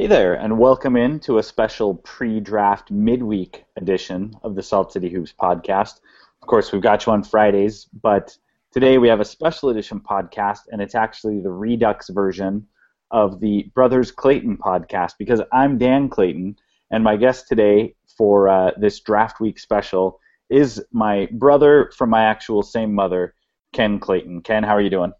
[0.00, 5.10] Hey there, and welcome in to a special pre-draft midweek edition of the Salt City
[5.10, 6.00] Hoops podcast.
[6.40, 8.34] Of course, we've got you on Fridays, but
[8.72, 12.66] today we have a special edition podcast, and it's actually the Redux version
[13.10, 16.56] of the Brothers Clayton podcast because I'm Dan Clayton,
[16.90, 22.22] and my guest today for uh, this draft week special is my brother from my
[22.22, 23.34] actual same mother,
[23.74, 24.40] Ken Clayton.
[24.40, 25.12] Ken, how are you doing?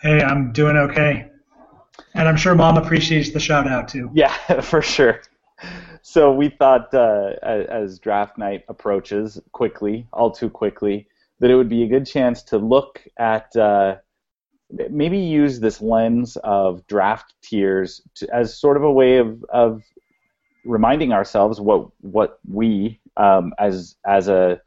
[0.00, 1.29] Hey, I'm doing okay.
[2.14, 4.10] And I'm sure mom appreciates the shout out too.
[4.14, 5.20] Yeah, for sure.
[6.02, 11.06] So we thought uh, as draft night approaches quickly, all too quickly,
[11.40, 13.96] that it would be a good chance to look at uh,
[14.90, 19.82] maybe use this lens of draft tiers to, as sort of a way of, of
[20.64, 24.60] reminding ourselves what what we um, as as a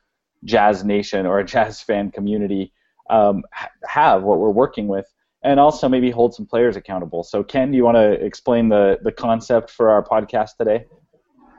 [0.44, 2.74] jazz nation or a jazz fan community
[3.10, 3.44] um,
[3.86, 5.13] have what we're working with
[5.44, 7.24] and also maybe hold some players accountable.
[7.24, 10.86] So, Ken, do you want to explain the, the concept for our podcast today?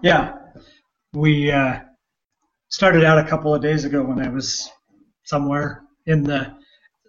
[0.03, 0.37] Yeah.
[1.13, 1.81] We uh,
[2.69, 4.71] started out a couple of days ago when I was
[5.25, 6.55] somewhere in the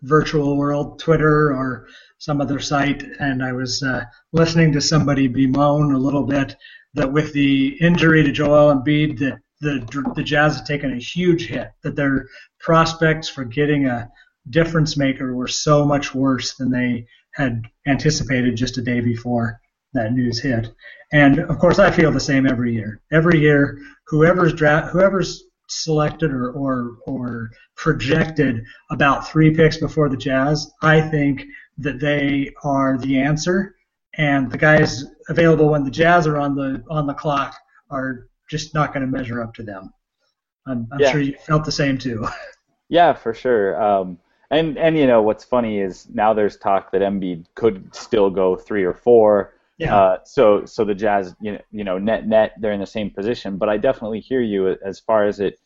[0.03, 5.93] virtual world, Twitter or some other site, and I was uh, listening to somebody bemoan
[5.93, 6.55] a little bit
[6.93, 11.47] that with the injury to Joel Embiid, that the, the Jazz have taken a huge
[11.47, 12.27] hit, that their
[12.59, 14.09] prospects for getting a
[14.49, 19.59] difference maker were so much worse than they had anticipated just a day before
[19.93, 20.73] that news hit.
[21.11, 23.01] And of course, I feel the same every year.
[23.11, 30.17] Every year, whoever's draft, whoever's selected or, or or projected about three picks before the
[30.17, 31.43] Jazz, I think
[31.79, 33.75] that they are the answer.
[34.17, 37.55] And the guys available when the Jazz are on the on the clock
[37.89, 39.91] are just not going to measure up to them.
[40.67, 41.11] I'm, I'm yeah.
[41.11, 42.27] sure you felt the same too.
[42.87, 43.81] Yeah, for sure.
[43.81, 44.19] Um,
[44.51, 48.55] and and you know what's funny is now there's talk that Embiid could still go
[48.55, 49.53] three or four.
[49.77, 49.95] Yeah.
[49.95, 53.09] Uh, so so the Jazz, you know, you know, net net they're in the same
[53.09, 53.57] position.
[53.57, 55.59] But I definitely hear you as far as it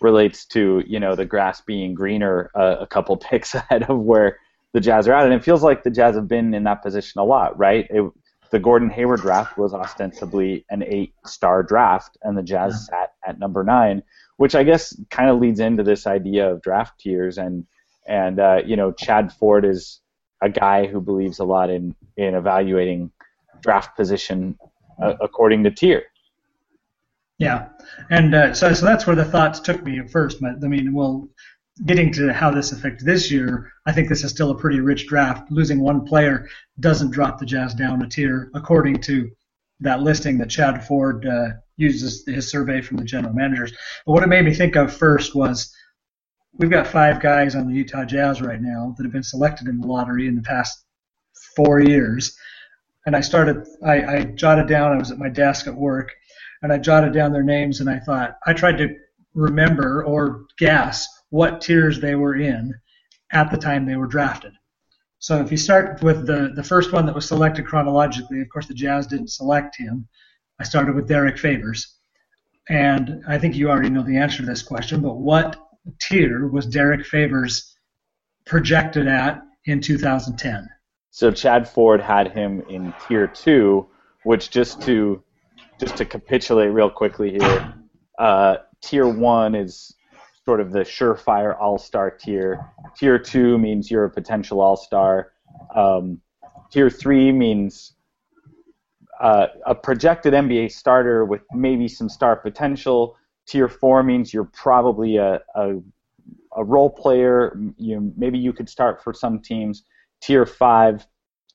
[0.00, 4.38] relates to you know the grass being greener uh, a couple picks ahead of where
[4.72, 7.20] the Jazz are at, and it feels like the Jazz have been in that position
[7.20, 7.86] a lot, right?
[7.90, 8.10] It,
[8.50, 13.00] the Gordon Hayward draft was ostensibly an eight-star draft, and the Jazz yeah.
[13.00, 14.02] sat at number nine,
[14.36, 17.66] which I guess kind of leads into this idea of draft tiers and
[18.06, 20.00] and uh, you know, Chad Ford is
[20.40, 23.10] a guy who believes a lot in in evaluating
[23.60, 24.58] draft position
[25.00, 26.02] uh, according to tier.
[27.38, 27.68] Yeah,
[28.10, 30.40] and uh, so so that's where the thoughts took me at first.
[30.40, 31.28] But I mean, well,
[31.86, 35.06] getting to how this affects this year, I think this is still a pretty rich
[35.06, 35.50] draft.
[35.50, 36.48] Losing one player
[36.80, 39.30] doesn't drop the Jazz down a tier, according to
[39.80, 43.72] that listing that Chad Ford uh, uses his survey from the general managers.
[44.06, 45.74] But what it made me think of first was
[46.58, 49.80] we've got five guys on the Utah Jazz right now that have been selected in
[49.80, 50.84] the lottery in the past
[51.56, 52.36] four years.
[53.06, 56.12] And I started, I, I jotted down, I was at my desk at work,
[56.62, 58.94] and I jotted down their names, and I thought, I tried to
[59.34, 62.72] remember or guess what tiers they were in
[63.32, 64.52] at the time they were drafted.
[65.18, 68.66] So if you start with the, the first one that was selected chronologically, of course
[68.66, 70.06] the Jazz didn't select him.
[70.60, 71.96] I started with Derrick Favors.
[72.68, 75.56] And I think you already know the answer to this question, but what
[76.00, 77.76] tier was Derrick Favors
[78.46, 80.68] projected at in 2010?
[81.10, 83.86] So Chad Ford had him in tier two,
[84.24, 85.22] which just to
[85.78, 87.74] just to capitulate real quickly here,
[88.18, 89.94] uh, tier one is
[90.44, 92.70] sort of the surefire all-star tier.
[92.96, 95.32] Tier two means you're a potential all-star.
[95.74, 96.20] Um,
[96.70, 97.94] tier three means
[99.20, 103.16] uh, a projected NBA starter with maybe some star potential.
[103.46, 105.74] Tier four means you're probably a, a,
[106.56, 107.58] a role player.
[107.76, 109.84] You maybe you could start for some teams.
[110.20, 111.06] Tier five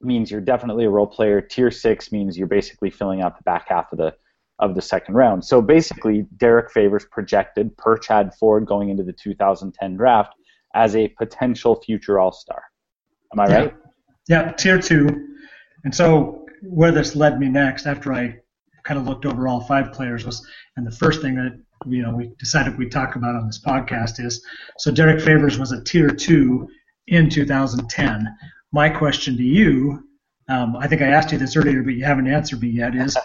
[0.02, 1.42] means you're definitely a role player.
[1.42, 4.14] Tier six means you're basically filling out the back half of the
[4.60, 5.46] of the second round.
[5.46, 10.34] So basically, Derrick Favors projected per Chad Ford going into the 2010 draft
[10.74, 12.64] as a potential future All Star.
[13.34, 13.56] Am I yeah.
[13.58, 13.76] right?
[14.28, 15.36] Yeah, tier two.
[15.84, 18.38] And so where this led me next, after I
[18.84, 20.46] kind of looked over all five players, was
[20.76, 24.24] and the first thing that you know we decided we'd talk about on this podcast
[24.24, 24.44] is
[24.78, 26.68] so Derrick Favors was a tier two
[27.08, 28.28] in 2010.
[28.72, 30.07] My question to you,
[30.50, 33.18] um, I think I asked you this earlier, but you haven't answered me yet, is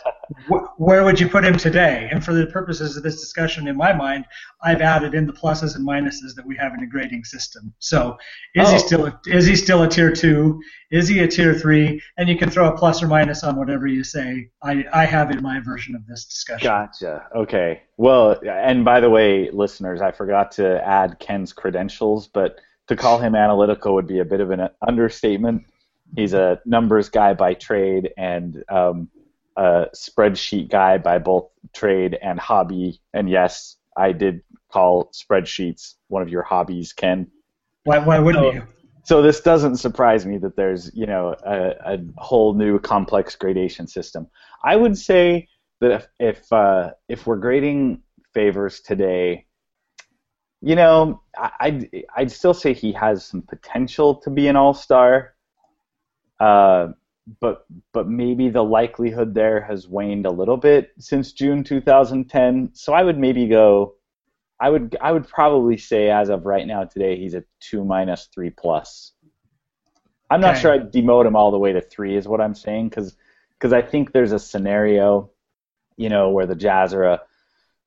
[0.49, 2.09] wh- where would you put him today?
[2.11, 4.25] And for the purposes of this discussion, in my mind,
[4.61, 7.73] I've added in the pluses and minuses that we have in a grading system.
[7.79, 8.17] So
[8.57, 8.73] is oh.
[8.73, 10.61] he still a, is he still a tier two?
[10.91, 12.03] Is he a tier three?
[12.19, 14.51] And you can throw a plus or minus on whatever you say.
[14.63, 16.67] I, I have in my version of this discussion.
[16.67, 17.29] Gotcha.
[17.37, 17.83] Okay.
[17.99, 22.59] Well, and by the way, listeners, I forgot to add Ken's credentials, but
[22.89, 25.65] to call him analytical would be a bit of an understatement.
[26.15, 29.09] He's a numbers guy by trade, and um,
[29.57, 36.23] a spreadsheet guy by both trade and hobby, and yes, I did call spreadsheets one
[36.23, 37.31] of your hobbies, Ken.
[37.85, 38.67] Why, why wouldn't so, you?
[39.05, 43.87] So this doesn't surprise me that there's you know a, a whole new complex gradation
[43.87, 44.29] system.
[44.65, 45.49] I would say
[45.81, 49.47] that if if, uh, if we're grading favors today,
[50.61, 51.23] you know,
[51.61, 55.35] I'd I'd still say he has some potential to be an all star.
[56.43, 56.93] Uh,
[57.41, 62.71] but but maybe the likelihood there has waned a little bit since June 2010.
[62.73, 63.95] So I would maybe go.
[64.59, 68.29] I would I would probably say as of right now today he's a two minus
[68.35, 69.13] three plus.
[70.31, 72.89] I'm not sure I'd demote him all the way to three is what I'm saying
[72.89, 73.17] because
[73.57, 75.31] because I think there's a scenario,
[75.97, 77.21] you know, where the Jazz are a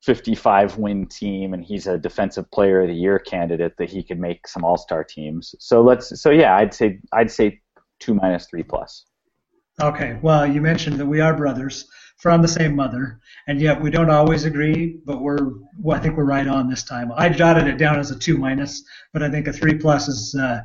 [0.03, 4.19] 55 win team and he's a defensive player of the year candidate that he could
[4.19, 5.55] make some all-star teams.
[5.59, 7.61] So let's so yeah, I'd say I'd say
[7.99, 9.05] 2 minus 3 plus.
[9.81, 10.19] Okay.
[10.21, 11.85] Well, you mentioned that we are brothers
[12.17, 16.15] from the same mother, and yet we don't always agree, but we're well, I think
[16.15, 17.11] we're right on this time.
[17.15, 20.35] I jotted it down as a 2 minus, but I think a 3 plus is
[20.35, 20.61] uh,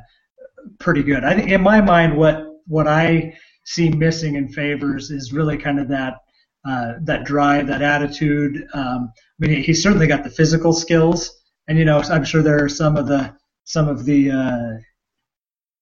[0.79, 1.23] pretty good.
[1.23, 3.35] I think in my mind what what I
[3.65, 6.15] see missing in favors is really kind of that
[6.63, 8.65] uh, that drive, that attitude.
[8.73, 9.11] Um,
[9.41, 12.69] I mean, he's certainly got the physical skills, and you know, I'm sure there are
[12.69, 14.77] some of the some of the uh,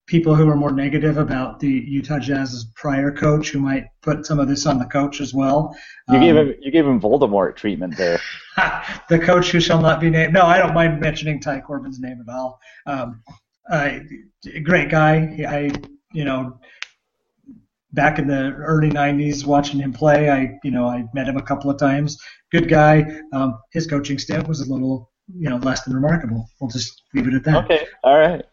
[0.09, 4.39] people who are more negative about the Utah Jazz's prior coach who might put some
[4.39, 5.77] of this on the coach as well.
[6.09, 8.19] You um, gave him you gave him Voldemort treatment there.
[9.09, 10.33] the coach who shall not be named.
[10.33, 12.59] No, I don't mind mentioning Ty Corbin's name at all.
[12.88, 13.23] Um,
[13.71, 14.00] uh,
[14.63, 15.45] great guy.
[15.47, 15.71] I
[16.11, 16.59] you know
[17.94, 21.41] back in the early 90s watching him play i you know i met him a
[21.41, 22.19] couple of times
[22.51, 23.03] good guy
[23.33, 27.27] um, his coaching stint was a little you know less than remarkable we'll just leave
[27.27, 28.44] it at that okay all right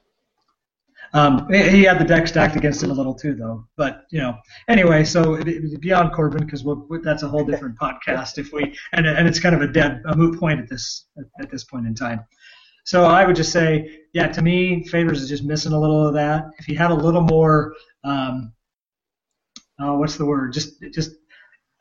[1.13, 4.37] um, he had the deck stacked against him a little too though but you know
[4.69, 5.43] anyway so
[5.81, 9.55] beyond corbin because we'll, that's a whole different podcast if we and, and it's kind
[9.55, 11.07] of a dead a moot point at this
[11.41, 12.21] at this point in time
[12.85, 16.15] so I would just say, yeah, to me, Favors is just missing a little of
[16.15, 16.45] that.
[16.61, 17.75] If he had a little more
[18.05, 18.53] um,
[19.79, 20.53] uh, what's the word?
[20.53, 21.13] Just just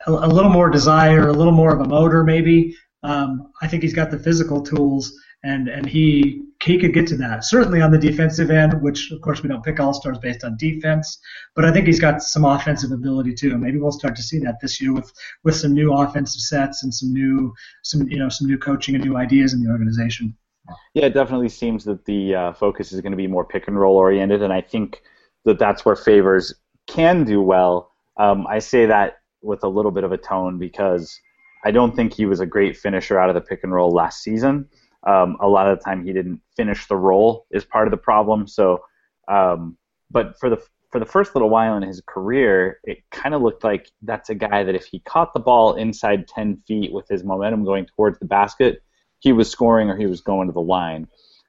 [0.06, 2.76] a, a, little more desire, a little more of a motor, maybe.
[3.02, 7.16] Um, I think he's got the physical tools, and and he he could get to
[7.16, 7.44] that.
[7.44, 10.56] Certainly on the defensive end, which of course we don't pick all stars based on
[10.56, 11.18] defense,
[11.54, 13.56] but I think he's got some offensive ability too.
[13.56, 15.12] Maybe we'll start to see that this year with
[15.44, 19.04] with some new offensive sets and some new some you know some new coaching and
[19.04, 20.36] new ideas in the organization.
[20.94, 23.78] Yeah, it definitely seems that the uh, focus is going to be more pick and
[23.78, 25.00] roll oriented, and I think
[25.44, 26.54] that that's where favors
[26.88, 27.92] can do well.
[28.16, 31.20] Um, I say that with a little bit of a tone because
[31.64, 34.22] I don't think he was a great finisher out of the pick and roll last
[34.22, 34.68] season.
[35.06, 37.96] Um, a lot of the time he didn't finish the roll is part of the
[37.96, 38.46] problem.
[38.46, 38.84] So,
[39.28, 39.76] um,
[40.10, 40.60] but for the
[40.90, 44.34] for the first little while in his career, it kind of looked like that's a
[44.34, 48.18] guy that if he caught the ball inside 10 feet with his momentum going towards
[48.18, 48.82] the basket,
[49.18, 51.08] he was scoring or he was going to the line.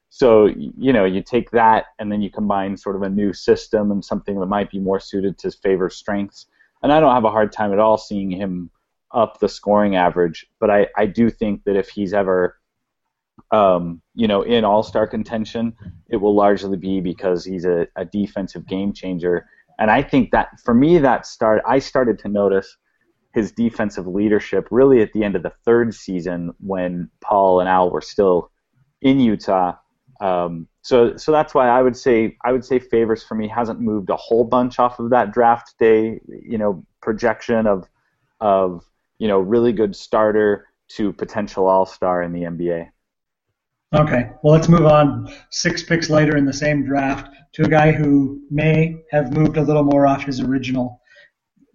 [0.09, 3.91] So you know, you take that and then you combine sort of a new system
[3.91, 6.47] and something that might be more suited to favor strengths.
[6.81, 8.69] And I don't have a hard time at all seeing him
[9.11, 12.57] up the scoring average, but I, I do think that if he's ever
[13.51, 15.73] um, you know, in all-star contention,
[16.09, 19.47] it will largely be because he's a, a defensive game changer.
[19.79, 22.75] And I think that for me, that start I started to notice
[23.33, 27.91] his defensive leadership really at the end of the third season when Paul and Al
[27.91, 28.49] were still
[29.01, 29.75] in Utah.
[30.19, 33.79] Um, so so that's why I would say I would say favors for me hasn't
[33.79, 37.87] moved a whole bunch off of that draft day you know projection of
[38.39, 38.83] of
[39.19, 42.89] you know really good starter to potential all star in the NBA.
[43.95, 47.91] Okay, well let's move on six picks later in the same draft to a guy
[47.91, 51.01] who may have moved a little more off his original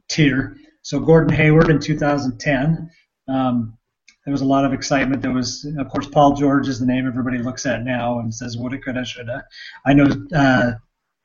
[0.08, 0.56] tier.
[0.82, 2.90] So Gordon Hayward in 2010.
[3.28, 3.78] Um,
[4.24, 5.22] there was a lot of excitement.
[5.22, 8.56] There was, of course, Paul George is the name everybody looks at now and says,
[8.56, 9.44] woulda, coulda, shoulda.
[9.84, 10.72] I know uh,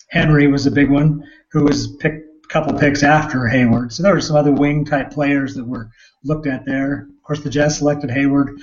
[0.10, 3.94] Henry was a big one who was picked a couple picks after Hayward.
[3.94, 5.92] So there were some other wing type players that were
[6.24, 7.08] looked at there.
[7.18, 8.58] Of course, the Jazz selected Hayward,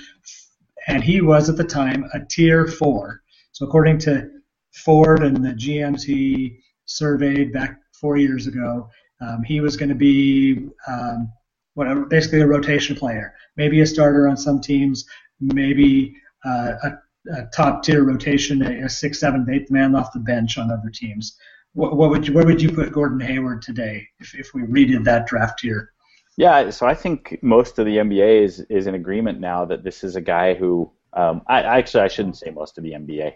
[0.87, 3.21] and he was at the time a tier four.
[3.51, 4.29] So according to
[4.73, 8.89] Ford and the GMs he surveyed back four years ago,
[9.21, 11.31] um, he was going to be um,
[11.73, 15.05] whatever, basically a rotation player, maybe a starter on some teams,
[15.39, 16.13] maybe
[16.45, 16.91] uh, a,
[17.33, 20.89] a, top tier rotation, a, a sixth, seventh, eighth man off the bench on other
[20.89, 21.37] teams.
[21.73, 25.03] What, what, would you, where would you put Gordon Hayward today if, if we redid
[25.05, 25.91] that draft tier?
[26.37, 30.03] Yeah, so I think most of the NBA is, is in agreement now that this
[30.03, 33.35] is a guy who, um, I actually I shouldn't say most of the NBA,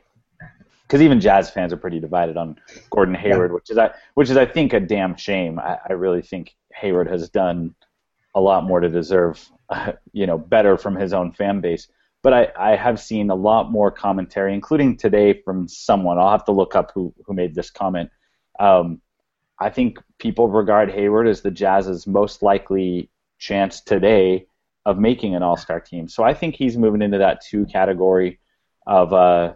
[0.83, 3.55] because even Jazz fans are pretty divided on Gordon Hayward, yeah.
[3.55, 5.59] which is I which is I think a damn shame.
[5.59, 7.73] I, I really think Hayward has done
[8.35, 9.49] a lot more to deserve,
[10.11, 11.87] you know, better from his own fan base.
[12.21, 16.17] But I, I have seen a lot more commentary, including today from someone.
[16.17, 18.09] I'll have to look up who, who made this comment.
[18.59, 19.01] Um,
[19.59, 24.45] I think people regard Hayward as the Jazz's most likely chance today
[24.85, 26.07] of making an All-Star team.
[26.07, 28.39] So I think he's moving into that two category
[28.87, 29.53] of a uh,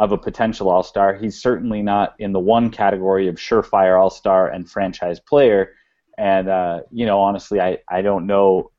[0.00, 1.16] of a potential All-Star.
[1.16, 5.74] He's certainly not in the one category of surefire All-Star and franchise player.
[6.16, 8.70] And uh, you know, honestly, I, I don't know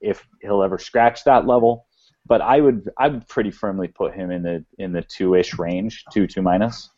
[0.00, 1.86] if he'll ever scratch that level,
[2.26, 6.04] but I would I would pretty firmly put him in the in the two-ish range,
[6.12, 6.90] two two minus.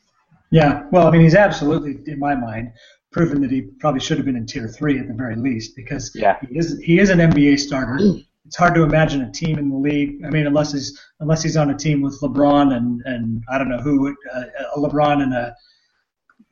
[0.50, 2.72] Yeah, well, I mean, he's absolutely in my mind
[3.10, 6.12] proven that he probably should have been in tier three at the very least because
[6.14, 6.36] yeah.
[6.40, 7.98] he is he is an NBA starter.
[8.44, 10.24] It's hard to imagine a team in the league.
[10.24, 13.68] I mean, unless he's unless he's on a team with LeBron and and I don't
[13.68, 14.42] know who uh,
[14.74, 15.54] a LeBron and a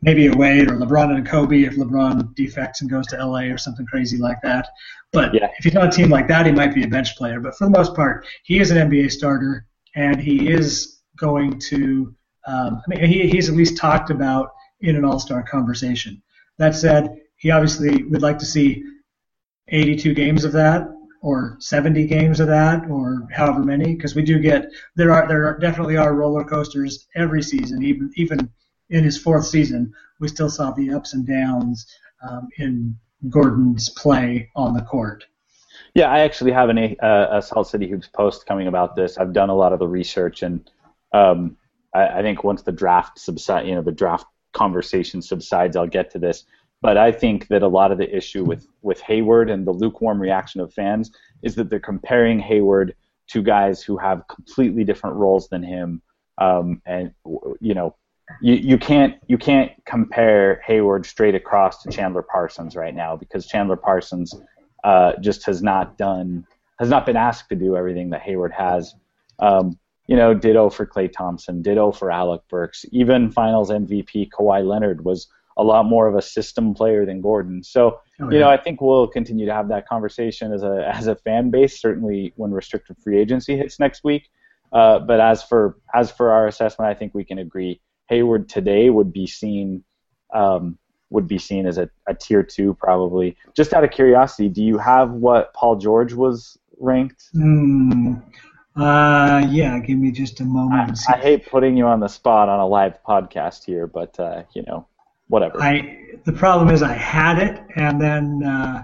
[0.02, 3.44] maybe a Wade or LeBron and a Kobe if LeBron defects and goes to LA
[3.44, 4.68] or something crazy like that.
[5.12, 5.48] But yeah.
[5.58, 7.40] if he's on a team like that, he might be a bench player.
[7.40, 12.14] But for the most part, he is an NBA starter and he is going to.
[12.46, 16.22] Um, I mean, he, he's at least talked about in an All-Star conversation.
[16.58, 18.82] That said, he obviously would like to see
[19.68, 20.88] 82 games of that
[21.22, 25.46] or 70 games of that or however many because we do get there are there
[25.46, 28.48] are, definitely are roller coasters every season even even
[28.90, 31.86] in his fourth season we still saw the ups and downs
[32.22, 32.96] um, in
[33.28, 35.25] Gordon's play on the court.
[35.94, 36.96] Yeah, I actually have an, a,
[37.32, 39.18] a Salt City Hoops post coming about this.
[39.18, 40.68] I've done a lot of the research, and
[41.12, 41.56] um,
[41.94, 46.11] I, I think once the draft subside, you know, the draft conversation subsides, I'll get
[46.12, 46.45] to this.
[46.83, 50.21] But I think that a lot of the issue with, with Hayward and the lukewarm
[50.21, 51.11] reaction of fans
[51.43, 52.95] is that they're comparing Hayward
[53.29, 56.03] to guys who have completely different roles than him.
[56.38, 57.12] Um, and
[57.61, 57.97] you know,
[58.41, 63.47] you, you can't you can't compare Hayward straight across to Chandler Parsons right now because
[63.47, 64.35] Chandler Parsons
[64.85, 66.47] uh, just has not done
[66.79, 68.95] has not been asked to do everything that Hayward has.
[69.38, 72.84] Um, you know, ditto for Klay Thompson, ditto for Alec Burks.
[72.92, 77.62] Even Finals MVP Kawhi Leonard was a lot more of a system player than Gordon.
[77.62, 78.30] So, oh, yeah.
[78.30, 81.50] you know, I think we'll continue to have that conversation as a as a fan
[81.50, 81.80] base.
[81.80, 84.30] Certainly, when restricted free agency hits next week.
[84.72, 88.90] Uh, but as for as for our assessment, I think we can agree Hayward today
[88.90, 89.84] would be seen
[90.34, 90.78] um,
[91.10, 93.36] would be seen as a, a tier two probably.
[93.56, 97.25] Just out of curiosity, do you have what Paul George was ranked?
[97.34, 98.22] Mm,
[98.76, 100.99] uh, yeah, give me just a moment.
[101.09, 104.42] I, I, hate putting you on the spot on a live podcast here, but uh,
[104.54, 104.87] you know,
[105.28, 105.62] whatever.
[105.62, 108.42] I the problem is I had it and then.
[108.42, 108.83] Uh,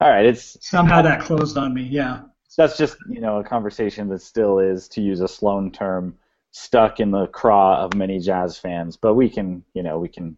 [0.00, 1.82] All right, it's somehow that closed on me.
[1.82, 2.22] Yeah.
[2.56, 6.18] That's just you know a conversation that still is, to use a Sloan term,
[6.50, 8.96] stuck in the craw of many jazz fans.
[8.96, 10.36] But we can you know we can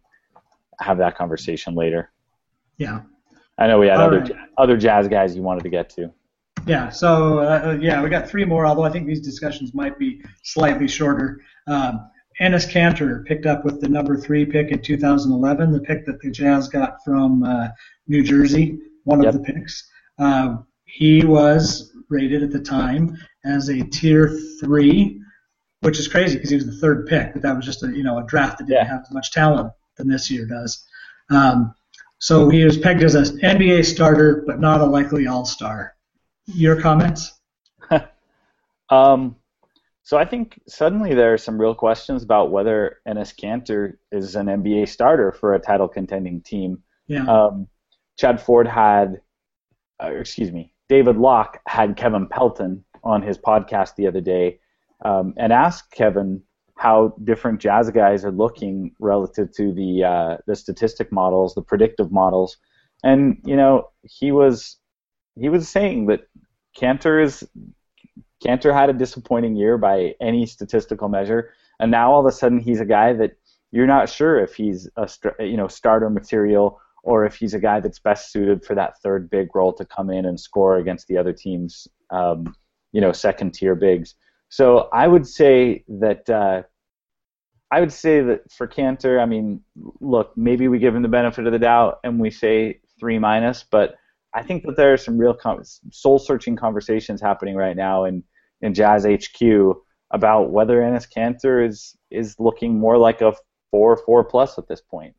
[0.79, 2.11] have that conversation later.
[2.77, 3.01] Yeah.
[3.57, 4.35] I know we had All other right.
[4.57, 6.13] other jazz guys you wanted to get to.
[6.65, 9.99] Yeah, so uh, uh, yeah, we got three more, although I think these discussions might
[9.99, 11.41] be slightly shorter.
[11.67, 12.09] Um,
[12.41, 16.31] Enes Kanter picked up with the number three pick in 2011, the pick that the
[16.31, 17.67] Jazz got from uh,
[18.07, 19.33] New Jersey, one yep.
[19.33, 19.87] of the picks.
[20.17, 25.19] Uh, he was rated at the time as a tier three,
[25.81, 28.03] which is crazy because he was the third pick, but that was just a you
[28.03, 28.91] know a draft that didn't yeah.
[28.91, 30.85] have as much talent than this year does.
[31.29, 31.73] Um,
[32.19, 35.93] so he was pegged as an NBA starter, but not a likely All Star.
[36.45, 37.39] Your comments?
[38.89, 39.35] um,
[40.03, 44.47] so I think suddenly there are some real questions about whether Enes Kanter is an
[44.47, 46.83] NBA starter for a title contending team.
[47.07, 47.25] Yeah.
[47.25, 47.67] Um,
[48.17, 49.21] Chad Ford had,
[50.03, 54.59] uh, excuse me, David Locke had Kevin Pelton on his podcast the other day
[55.03, 56.41] um, and asked Kevin
[56.77, 62.11] how different jazz guys are looking relative to the uh, the statistic models, the predictive
[62.11, 62.57] models,
[63.03, 64.77] and you know he was
[65.35, 66.27] he was saying that
[66.79, 67.47] Kanter is
[68.43, 72.59] Kanter had a disappointing year by any statistical measure, and now all of a sudden
[72.59, 73.31] he's a guy that
[73.71, 75.09] you're not sure if he's a
[75.39, 79.29] you know starter material or if he's a guy that's best suited for that third
[79.29, 82.55] big role to come in and score against the other team's um,
[82.91, 84.15] you know second tier bigs.
[84.49, 86.63] So I would say that uh,
[87.71, 89.61] I would say that for Kanter, I mean,
[89.99, 93.63] look, maybe we give him the benefit of the doubt and we say three minus,
[93.63, 93.95] but
[94.33, 95.37] I think that there are some real
[95.91, 98.23] soul-searching conversations happening right now in,
[98.61, 99.75] in Jazz HQ
[100.11, 103.33] about whether Enes Kanter is is looking more like a
[103.71, 105.15] four four plus at this point.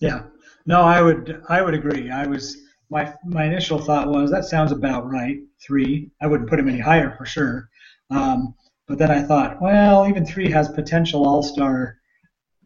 [0.00, 0.24] Yeah,
[0.66, 2.10] no, I would I would agree.
[2.10, 2.56] I was
[2.90, 5.38] my my initial thought was that sounds about right.
[5.64, 7.68] Three, I wouldn't put him any higher for sure.
[8.10, 8.54] Um,
[8.86, 11.97] but then I thought, well, even three has potential All Star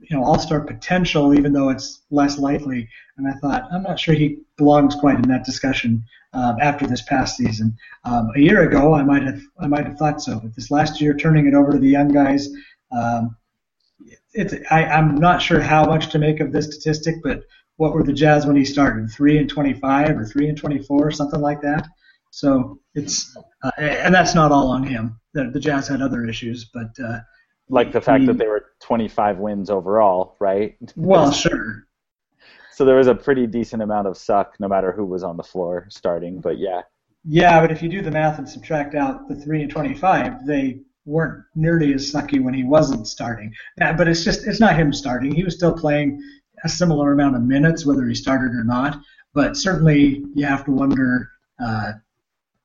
[0.09, 2.89] you know all-star potential, even though it's less likely.
[3.17, 7.03] And I thought I'm not sure he belongs quite in that discussion um, after this
[7.03, 7.77] past season.
[8.05, 11.01] Um, a year ago, I might have I might have thought so, but this last
[11.01, 12.49] year, turning it over to the young guys.
[12.91, 13.37] Um,
[14.35, 17.45] it's I, I'm not sure how much to make of this statistic, but
[17.77, 19.11] what were the Jazz when he started?
[19.11, 21.87] Three and 25 or three and 24, or something like that.
[22.31, 25.21] So it's uh, and that's not all on him.
[25.35, 27.21] The, the Jazz had other issues, but uh,
[27.73, 30.77] like the fact that they were 25 wins overall, right?
[30.95, 31.87] Well, sure.
[32.73, 35.43] So there was a pretty decent amount of suck, no matter who was on the
[35.43, 36.41] floor starting.
[36.41, 36.83] But yeah.
[37.25, 40.81] Yeah, but if you do the math and subtract out the three and 25, they
[41.07, 43.53] weren't nearly as sucky when he wasn't starting.
[43.79, 45.35] But it's just it's not him starting.
[45.35, 46.23] He was still playing
[46.65, 49.01] a similar amount of minutes, whether he started or not.
[49.33, 51.93] But certainly, you have to wonder, uh,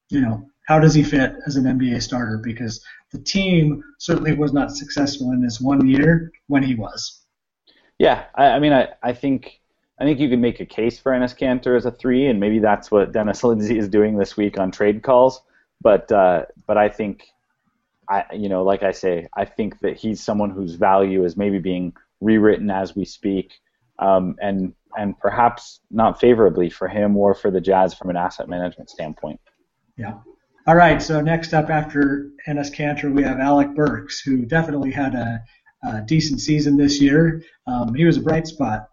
[0.09, 2.37] you know, how does he fit as an NBA starter?
[2.37, 7.23] Because the team certainly was not successful in this one year when he was.
[7.97, 9.61] Yeah, I, I mean, I, I think
[9.99, 12.59] I think you can make a case for Enes Kanter as a three, and maybe
[12.59, 15.41] that's what Dennis Lindsey is doing this week on trade calls.
[15.81, 17.23] But uh, but I think
[18.09, 21.59] I you know like I say I think that he's someone whose value is maybe
[21.59, 23.53] being rewritten as we speak,
[23.99, 28.49] um, and and perhaps not favorably for him or for the Jazz from an asset
[28.49, 29.39] management standpoint.
[29.95, 30.15] Yeah.
[30.67, 31.01] All right.
[31.01, 35.41] So next up after Enes Kanter, we have Alec Burks, who definitely had a,
[35.83, 37.41] a decent season this year.
[37.67, 38.89] Um, he was a bright spot.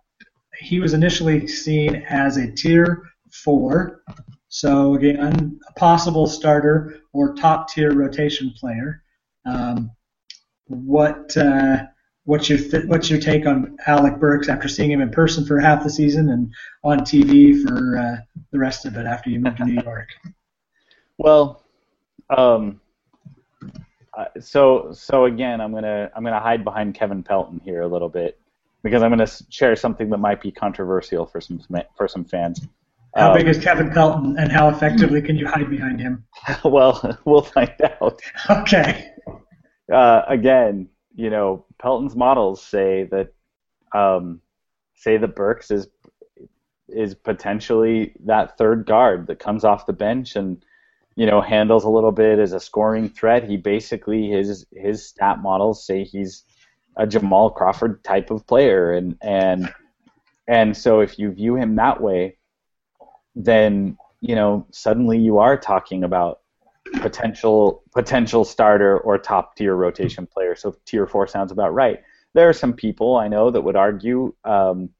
[0.60, 3.02] He was initially seen as a tier
[3.32, 4.02] four.
[4.46, 9.02] So again, a possible starter or top tier rotation player.
[9.44, 9.90] Um,
[10.66, 11.86] what uh,
[12.22, 15.58] what's your th- what's your take on Alec Burks after seeing him in person for
[15.58, 16.54] half the season and
[16.84, 18.16] on TV for uh,
[18.52, 20.08] the rest of it after you moved to New York?
[21.16, 21.63] Well,
[22.30, 22.80] um,
[24.16, 28.08] uh, so so again, I'm gonna I'm gonna hide behind Kevin Pelton here a little
[28.08, 28.38] bit
[28.82, 31.60] because I'm gonna share something that might be controversial for some
[31.96, 32.60] for some fans.
[33.16, 36.24] How um, big is Kevin Pelton, and how effectively can you hide behind him?
[36.64, 38.20] well, we'll find out.
[38.50, 39.10] Okay.
[39.92, 43.32] Uh, again, you know, Pelton's models say that
[43.94, 44.40] um,
[44.94, 45.88] say that Burks is
[46.88, 50.64] is potentially that third guard that comes off the bench and
[51.16, 53.48] you know handles a little bit as a scoring threat.
[53.48, 56.44] He basically his his stat models say he's
[56.96, 59.72] a Jamal Crawford type of player, and and
[60.48, 62.38] and so if you view him that way,
[63.34, 66.40] then you know suddenly you are talking about
[67.00, 70.54] potential potential starter or top tier rotation player.
[70.56, 72.02] So tier four sounds about right.
[72.34, 74.90] There are some people I know that would argue um,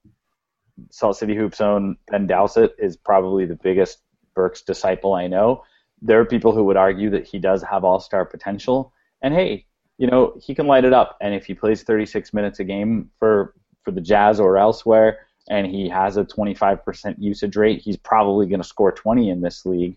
[0.91, 3.99] Salt City Hoops own Ben Dowsett is probably the biggest
[4.35, 5.65] Burks disciple I know.
[6.05, 8.93] There are people who would argue that he does have all star potential.
[9.23, 9.67] And hey,
[9.99, 11.17] you know, he can light it up.
[11.21, 15.67] And if he plays 36 minutes a game for, for the Jazz or elsewhere, and
[15.67, 19.97] he has a 25% usage rate, he's probably going to score 20 in this league.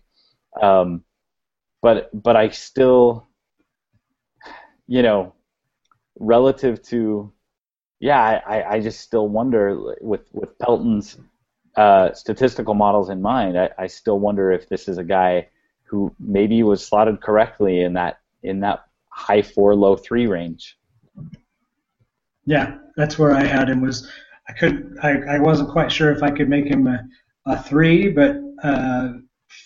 [0.60, 1.04] Um,
[1.80, 3.28] but but I still,
[4.86, 5.34] you know,
[6.18, 7.32] relative to,
[8.00, 11.16] yeah, I, I just still wonder with with Pelton's
[11.76, 15.48] uh, statistical models in mind, I, I still wonder if this is a guy
[15.88, 20.78] who maybe was slotted correctly in that in that high four, low three range.
[22.46, 23.80] Yeah, that's where I had him.
[23.80, 24.10] Was
[24.48, 27.04] I could I, I wasn't quite sure if I could make him a,
[27.46, 29.12] a three, but uh,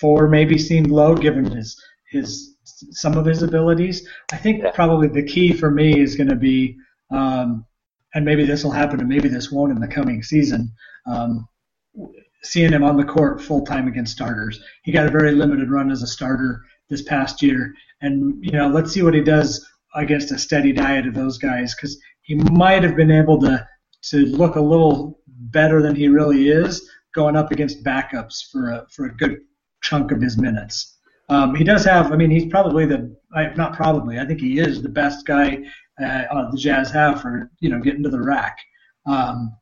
[0.00, 1.80] four maybe seemed low given his
[2.11, 2.56] his
[2.90, 4.08] some of his abilities.
[4.32, 4.70] I think yeah.
[4.72, 6.76] probably the key for me is going to be,
[7.11, 7.64] um,
[8.14, 10.72] and maybe this will happen, and maybe this won't in the coming season.
[11.06, 11.48] Um,
[12.44, 14.62] seeing him on the court full time against starters.
[14.83, 18.68] He got a very limited run as a starter this past year, and you know,
[18.68, 22.83] let's see what he does against a steady diet of those guys because he might
[22.83, 23.66] have been able to
[24.11, 28.87] to look a little better than he really is going up against backups for a
[28.90, 29.38] for a good
[29.83, 30.98] chunk of his minutes.
[31.28, 33.16] Um, he does have, I mean, he's probably the,
[33.57, 35.59] not probably, I think he is the best guy
[36.02, 38.59] uh, the Jazz have for, you know, getting to the rack.
[39.07, 39.57] Um,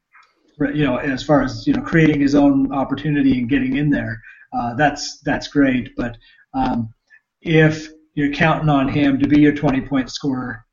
[0.68, 4.20] you know, as far as you know, creating his own opportunity and getting in there,
[4.52, 5.94] uh, that's that's great.
[5.96, 6.16] But
[6.54, 6.92] um,
[7.40, 10.64] if you're counting on him to be your 20 point scorer,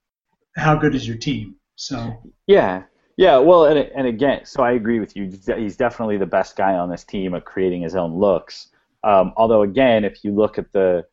[0.56, 1.56] how good is your team?
[1.76, 2.84] So yeah,
[3.16, 3.38] yeah.
[3.38, 5.32] Well, and and again, so I agree with you.
[5.58, 8.70] He's definitely the best guy on this team at creating his own looks.
[9.04, 11.06] Um, although again, if you look at the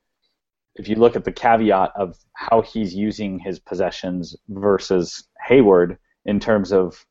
[0.77, 6.41] if you look at the caveat of how he's using his possessions versus Hayward in
[6.41, 7.05] terms of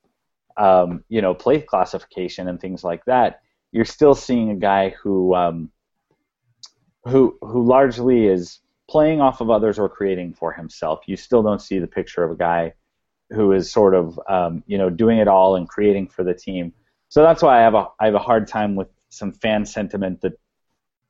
[0.57, 5.33] um, you know, play classification and things like that, you're still seeing a guy who
[5.35, 5.71] um,
[7.05, 11.01] who who largely is playing off of others or creating for himself.
[11.07, 12.73] You still don't see the picture of a guy
[13.29, 16.73] who is sort of um, you know doing it all and creating for the team.
[17.09, 20.21] So that's why I have a I have a hard time with some fan sentiment
[20.21, 20.33] that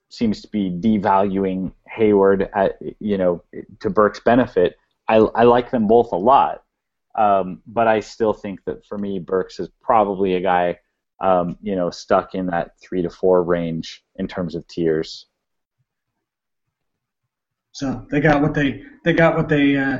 [0.09, 3.43] seems to be devaluing Hayward at you know
[3.79, 4.77] to Burke's benefit.
[5.07, 6.63] I, I like them both a lot,
[7.15, 10.79] um, but I still think that for me Burks is probably a guy
[11.19, 15.27] um, you know stuck in that three to four range in terms of tiers.
[17.71, 19.99] So they got what they they got what they uh,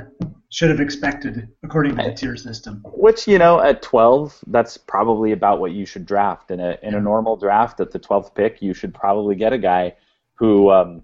[0.49, 2.83] should have expected according to the tier system.
[2.85, 6.93] Which you know at 12, that's probably about what you should draft in a in
[6.93, 8.61] a normal draft at the 12th pick.
[8.61, 9.95] You should probably get a guy
[10.35, 11.01] who um,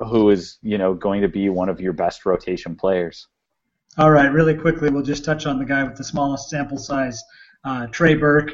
[0.00, 3.28] who is you know going to be one of your best rotation players.
[3.96, 7.22] All right, really quickly, we'll just touch on the guy with the smallest sample size,
[7.64, 8.50] uh, Trey Burke,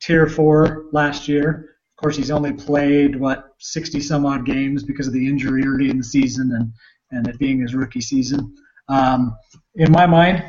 [0.00, 1.70] tier four last year.
[1.96, 5.90] Of course, he's only played what 60 some odd games because of the injury early
[5.90, 6.72] in the season and
[7.10, 8.54] and it being his rookie season.
[8.88, 9.36] Um,
[9.74, 10.44] in my mind,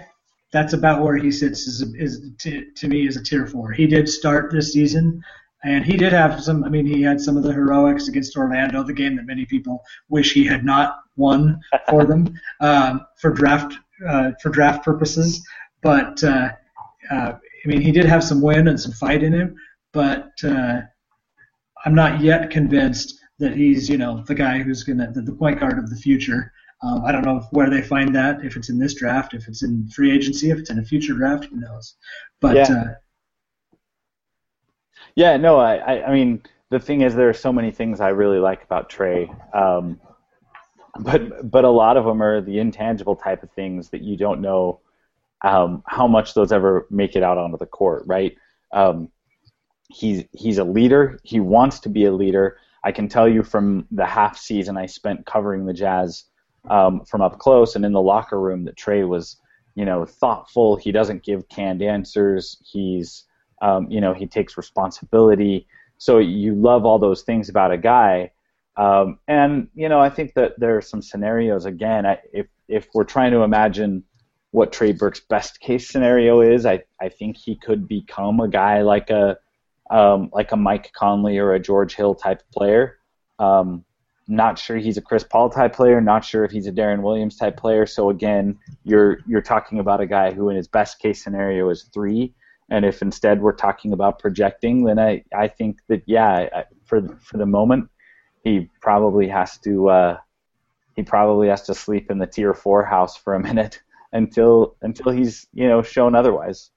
[0.51, 1.67] that's about where he sits.
[1.67, 3.71] Is, is to, to me as a tier four.
[3.71, 5.21] He did start this season,
[5.63, 6.63] and he did have some.
[6.63, 9.83] I mean, he had some of the heroics against Orlando, the game that many people
[10.09, 12.31] wish he had not won for them
[12.61, 13.75] um, for draft
[14.07, 15.45] uh, for draft purposes.
[15.81, 16.49] But uh,
[17.11, 19.55] uh, I mean, he did have some win and some fight in him,
[19.93, 20.81] but uh,
[21.85, 25.59] I'm not yet convinced that he's, you know, the guy who's gonna the, the point
[25.59, 26.51] guard of the future.
[26.83, 28.43] Um, I don't know where they find that.
[28.43, 31.13] If it's in this draft, if it's in free agency, if it's in a future
[31.13, 31.95] draft, who knows?
[32.41, 32.93] But yeah, uh,
[35.15, 38.09] yeah no, I, I, I mean, the thing is, there are so many things I
[38.09, 39.31] really like about Trey.
[39.53, 39.99] Um,
[40.99, 44.41] but but a lot of them are the intangible type of things that you don't
[44.41, 44.79] know
[45.41, 48.35] um, how much those ever make it out onto the court, right?
[48.71, 49.09] Um,
[49.89, 51.19] he's he's a leader.
[51.23, 52.57] He wants to be a leader.
[52.83, 56.25] I can tell you from the half season I spent covering the Jazz
[56.69, 59.37] um, from up close and in the locker room that Trey was,
[59.75, 60.75] you know, thoughtful.
[60.75, 62.57] He doesn't give canned answers.
[62.63, 63.23] He's,
[63.61, 65.67] um, you know, he takes responsibility.
[65.97, 68.31] So you love all those things about a guy.
[68.77, 71.65] Um, and you know, I think that there are some scenarios.
[71.65, 74.03] Again, I, if if we're trying to imagine
[74.51, 78.81] what Trey Burke's best case scenario is, I I think he could become a guy
[78.81, 79.37] like a
[79.89, 82.97] um, like a Mike Conley or a George Hill type player.
[83.39, 83.85] Um,
[84.27, 86.01] not sure he's a Chris Paul type player.
[86.01, 87.85] Not sure if he's a Deron Williams type player.
[87.85, 91.89] So again, you're you're talking about a guy who, in his best case scenario, is
[91.93, 92.33] three.
[92.69, 97.01] And if instead we're talking about projecting, then I, I think that yeah, I, for
[97.19, 97.89] for the moment,
[98.45, 100.17] he probably has to uh,
[100.95, 103.81] he probably has to sleep in the tier four house for a minute
[104.13, 106.71] until until he's you know shown otherwise.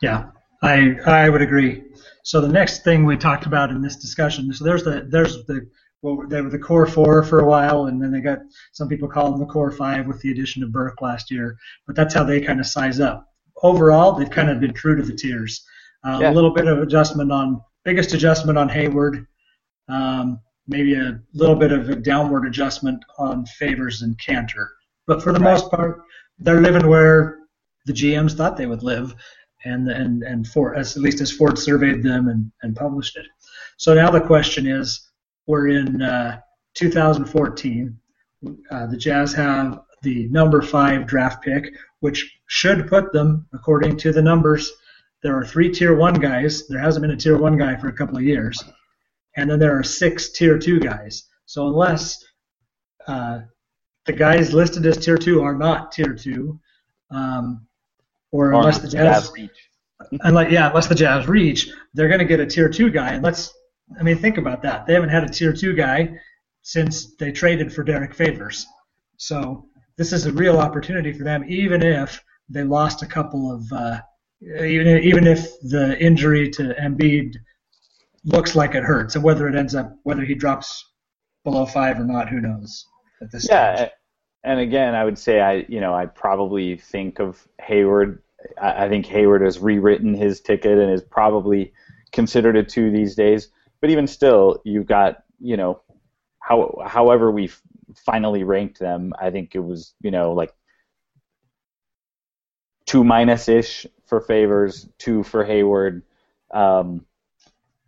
[0.00, 0.26] Yeah,
[0.62, 1.82] I I would agree.
[2.22, 5.68] So the next thing we talked about in this discussion, so there's the there's the
[6.02, 8.40] well, they were the core four for a while, and then they got
[8.72, 11.56] some people call them the core five with the addition of Burke last year.
[11.86, 13.26] But that's how they kind of size up.
[13.62, 15.64] Overall, they've kind of been true to the tiers.
[16.04, 16.30] Uh, yeah.
[16.30, 19.26] A little bit of adjustment on biggest adjustment on Hayward,
[19.88, 24.66] um, maybe a little bit of a downward adjustment on Favors and Kanter.
[25.06, 25.52] But for the right.
[25.52, 26.02] most part,
[26.40, 27.38] they're living where
[27.86, 29.14] the GMs thought they would live,
[29.64, 33.26] and and and Ford, as, at least as Ford surveyed them and, and published it.
[33.76, 35.08] So now the question is,
[35.46, 36.40] we're in uh,
[36.74, 37.96] 2014.
[38.70, 44.12] Uh, the Jazz have the number five draft pick, which should put them, according to
[44.12, 44.72] the numbers,
[45.26, 46.68] there are three tier one guys.
[46.68, 48.62] There hasn't been a tier one guy for a couple of years,
[49.36, 51.24] and then there are six tier two guys.
[51.46, 52.24] So unless
[53.08, 53.40] uh,
[54.04, 56.60] the guys listed as tier two are not tier two,
[57.10, 57.66] um,
[58.30, 59.70] or, or unless the Jazz, jazz reach.
[60.20, 63.14] unless yeah, unless the Jazz reach, they're going to get a tier two guy.
[63.14, 63.52] And let's,
[63.98, 64.86] I mean, think about that.
[64.86, 66.20] They haven't had a tier two guy
[66.62, 68.64] since they traded for Derrick Favors.
[69.16, 73.72] So this is a real opportunity for them, even if they lost a couple of,
[73.72, 74.00] uh,
[74.42, 77.36] even even if the injury to Embiid
[78.24, 80.84] looks like it hurts, and whether it ends up whether he drops
[81.44, 82.86] below five or not, who knows
[83.22, 83.90] at this yeah, stage.
[84.44, 88.22] and again, I would say I you know I probably think of Hayward
[88.60, 91.72] I think Hayward has rewritten his ticket and is probably
[92.12, 93.48] considered a two these days.
[93.80, 95.82] But even still, you've got you know,
[96.40, 97.50] how however we
[97.94, 100.52] finally ranked them, I think it was you know like
[102.86, 106.02] two minus ish for Favors, two for Hayward,
[106.52, 107.04] um,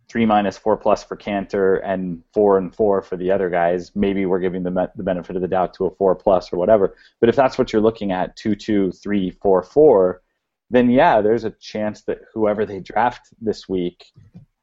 [0.07, 3.95] three minus four plus for Kanter, and four and four for the other guys.
[3.95, 6.95] Maybe we're giving them the benefit of the doubt to a four plus or whatever.
[7.19, 10.21] But if that's what you're looking at, two, two, three, four, four
[10.69, 14.05] then yeah, there's a chance that whoever they draft this week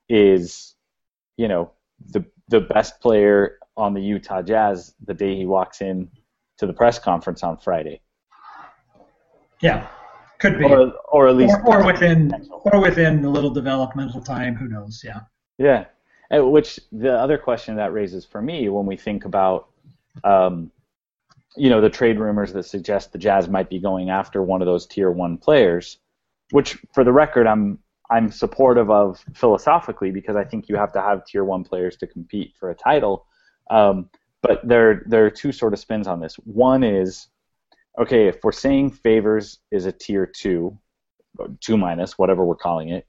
[0.09, 0.75] is,
[1.37, 1.73] you know,
[2.11, 6.09] the the best player on the Utah Jazz the day he walks in
[6.59, 8.01] to the press conference on Friday.
[9.61, 9.89] Yeah,
[10.39, 10.65] could be.
[10.65, 14.55] Or, or at least or, or within or within a little developmental time.
[14.55, 15.03] Who knows?
[15.05, 15.21] Yeah.
[15.59, 15.85] Yeah.
[16.31, 19.69] Which the other question that raises for me when we think about,
[20.25, 20.71] um,
[21.57, 24.67] you know, the trade rumors that suggest the Jazz might be going after one of
[24.67, 25.99] those tier one players,
[26.51, 27.79] which for the record I'm
[28.11, 32.07] I'm supportive of philosophically because I think you have to have tier one players to
[32.07, 33.27] compete for a title.
[33.71, 34.11] Um,
[34.43, 36.35] but there there are two sort of spins on this.
[36.45, 37.29] One is
[37.99, 40.79] okay if we're saying favors is a tier two,
[41.61, 43.07] two minus whatever we're calling it,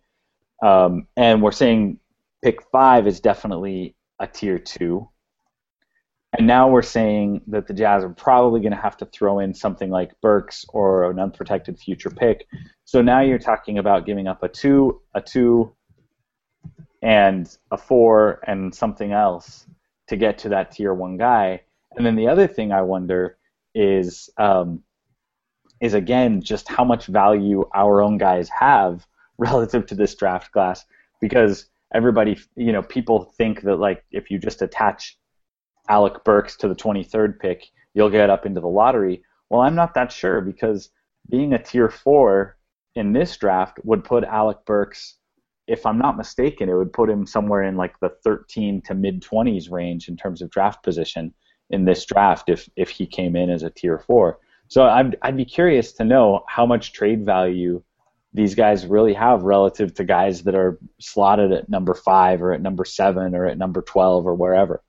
[0.64, 2.00] um, and we're saying
[2.44, 5.10] pick five is definitely a tier two.
[6.38, 9.54] And now we're saying that the Jazz are probably going to have to throw in
[9.54, 12.46] something like Burks or an unprotected future pick.
[12.84, 15.74] So now you're talking about giving up a two, a two,
[17.02, 19.66] and a four, and something else
[20.08, 21.62] to get to that tier one guy.
[21.96, 23.37] And then the other thing I wonder
[23.78, 24.82] is um,
[25.80, 29.06] is again just how much value our own guys have
[29.38, 30.84] relative to this draft class.
[31.22, 35.18] Because everybody you know people think that like if you just attach
[35.90, 39.24] Alec Burks to the 23rd pick you'll get up into the lottery.
[39.50, 40.90] Well I'm not that sure because
[41.30, 42.58] being a tier 4
[42.96, 45.18] in this draft would put Alec Burks
[45.68, 49.22] if I'm not mistaken, it would put him somewhere in like the 13 to mid
[49.22, 51.34] 20s range in terms of draft position
[51.70, 54.40] in this draft if if he came in as a tier four.
[54.68, 57.84] So I'd I'd be curious to know how much trade value
[58.34, 62.62] these guys really have relative to guys that are slotted at number five or at
[62.62, 64.84] number seven or at number 12 or wherever.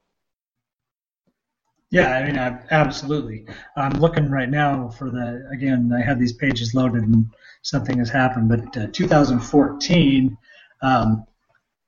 [1.91, 3.47] Yeah, I mean, absolutely.
[3.75, 5.91] I'm looking right now for the again.
[5.97, 7.31] I have these pages loaded and
[7.63, 10.37] something has happened, but uh, 2014
[10.83, 11.25] um,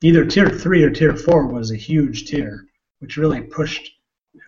[0.03, 2.65] either tier three or tier four was a huge tier,
[3.01, 3.91] which really pushed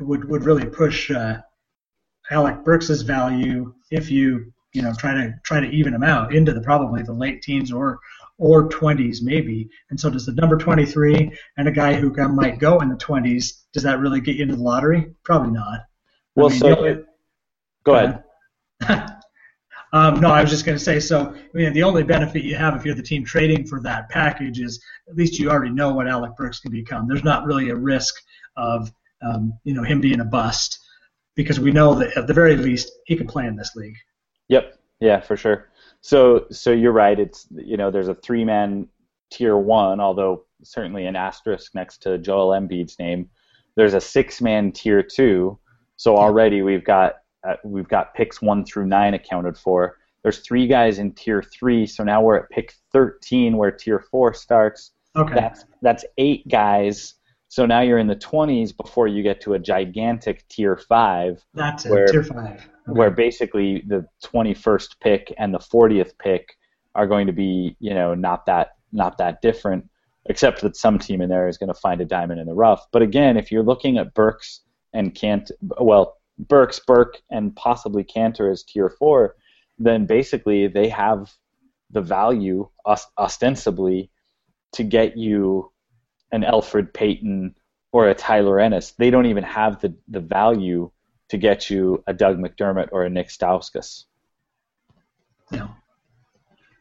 [0.00, 1.38] would would really push uh,
[2.30, 6.52] Alec Burks's value if you you know try to try to even him out into
[6.52, 7.98] the probably the late teens or
[8.38, 9.68] or 20s maybe.
[9.90, 13.62] And so does the number 23 and a guy who might go in the 20s,
[13.72, 15.14] does that really get you into the lottery?
[15.22, 15.80] Probably not.
[16.34, 17.04] Well, I mean, so only,
[17.84, 18.24] go ahead.
[19.94, 22.56] Um, no, I was just going to say, so I mean, the only benefit you
[22.56, 25.92] have if you're the team trading for that package is at least you already know
[25.92, 27.06] what Alec Burks can become.
[27.06, 28.14] There's not really a risk
[28.56, 28.90] of
[29.22, 30.78] um, you know him being a bust
[31.34, 33.96] because we know that at the very least he can play in this league.
[34.48, 34.78] Yep.
[35.00, 35.70] Yeah, for sure.
[36.00, 37.18] So so you're right.
[37.18, 38.88] It's you know there's a three man
[39.30, 43.28] tier one, although certainly an asterisk next to Joel Embiid's name.
[43.76, 45.58] There's a six man tier two.
[45.96, 49.96] So already we've got uh, we've got picks one through nine accounted for.
[50.22, 54.34] There's three guys in tier three, so now we're at pick 13 where tier four
[54.34, 54.92] starts.
[55.16, 55.34] Okay.
[55.34, 57.14] That's that's eight guys.
[57.52, 61.44] So now you're in the 20s before you get to a gigantic tier five.
[61.52, 62.46] That's where, it, tier five.
[62.46, 62.66] Okay.
[62.86, 66.56] Where basically the 21st pick and the 40th pick
[66.94, 69.86] are going to be, you know, not that not that different,
[70.24, 72.86] except that some team in there is going to find a diamond in the rough.
[72.90, 74.62] But again, if you're looking at Burks
[74.94, 79.36] and Kant, well, Burks, Burke, and possibly Kanter as tier four,
[79.78, 81.30] then basically they have
[81.90, 82.70] the value
[83.18, 84.10] ostensibly
[84.72, 85.70] to get you
[86.32, 87.54] an Elfrid Payton
[87.92, 88.92] or a Tyler Ennis.
[88.92, 90.90] They don't even have the, the value
[91.28, 94.04] to get you a Doug McDermott or a Nick Stauskas.
[95.50, 95.70] No.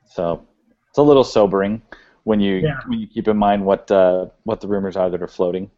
[0.10, 0.46] So
[0.90, 1.82] it's a little sobering
[2.24, 2.80] when you yeah.
[2.86, 5.72] when you keep in mind what uh, what the rumors are that are floating.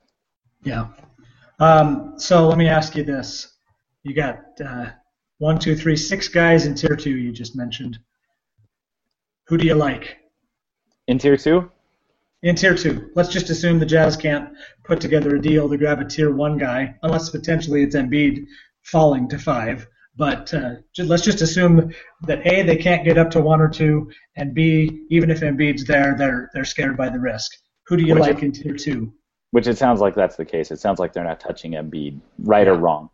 [0.63, 0.87] Yeah.
[1.59, 3.53] Um, so let me ask you this:
[4.03, 4.87] you got uh,
[5.37, 7.15] one, two, three, six guys in tier two.
[7.15, 7.99] You just mentioned.
[9.47, 10.17] Who do you like?
[11.07, 11.69] In tier two.
[12.43, 14.53] In tier two, let's just assume the Jazz can't
[14.83, 18.45] put together a deal to grab a tier one guy, unless potentially it's Embiid
[18.83, 19.87] falling to five.
[20.17, 24.11] But uh, let's just assume that a they can't get up to one or two,
[24.35, 27.53] and b even if Embiid's there, they're they're scared by the risk.
[27.87, 29.13] Who do you which like it, in tier two?
[29.51, 30.69] Which it sounds like that's the case.
[30.69, 32.73] It sounds like they're not touching Embiid, right yeah.
[32.73, 33.09] or wrong.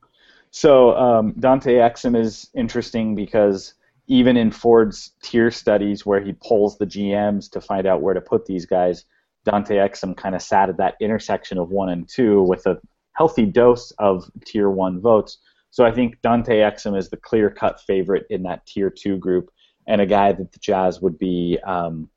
[0.49, 3.75] So um, Dante Exum is interesting because
[4.07, 8.21] even in Ford's tier studies where he polls the GMs to find out where to
[8.21, 9.05] put these guys,
[9.45, 12.77] Dante Exum kind of sat at that intersection of one and two with a
[13.13, 15.37] healthy dose of tier one votes.
[15.71, 19.49] So I think Dante Exum is the clear-cut favorite in that tier two group,
[19.87, 22.09] and a guy that the Jazz would be um,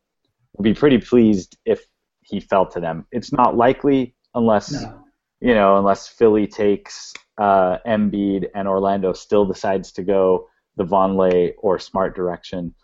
[0.56, 1.84] would be pretty pleased if
[2.22, 3.06] he fell to them.
[3.12, 5.04] It's not likely unless no.
[5.40, 11.52] you know unless Philly takes uh, Embiid and Orlando still decides to go the Vonleh
[11.58, 12.74] or Smart direction.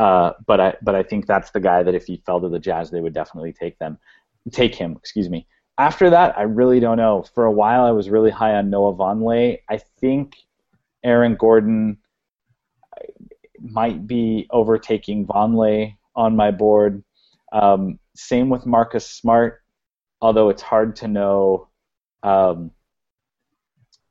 [0.00, 2.58] Uh, but I but I think that's the guy that if he fell to the
[2.58, 3.98] Jazz, they would definitely take them,
[4.50, 4.96] take him.
[4.96, 5.46] Excuse me.
[5.76, 7.22] After that, I really don't know.
[7.34, 9.58] For a while, I was really high on Noah Vonleh.
[9.68, 10.36] I think
[11.04, 11.98] Aaron Gordon
[13.60, 17.04] might be overtaking Vonleh on my board.
[17.52, 19.62] Um, same with Marcus Smart,
[20.22, 21.68] although it's hard to know.
[22.22, 22.70] Um,